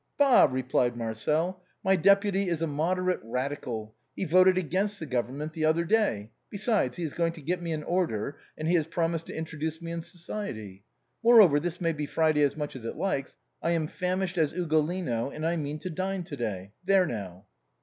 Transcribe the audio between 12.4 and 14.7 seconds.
as much as it likes; I am as famished as